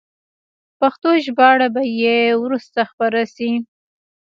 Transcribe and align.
پښتو 0.79 1.09
ژباړه 1.25 1.67
به 1.75 1.83
یې 2.01 2.17
وروسته 2.43 2.79
خپره 2.91 3.21
شي. 3.33 3.51